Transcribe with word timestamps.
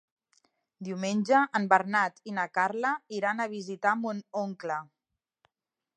Diumenge 0.87 1.41
en 1.59 1.67
Bernat 1.75 2.17
i 2.31 2.35
na 2.39 2.47
Carla 2.59 2.95
iran 3.19 3.45
a 3.45 3.49
visitar 3.55 3.95
mon 4.03 4.25
oncle. 4.45 4.83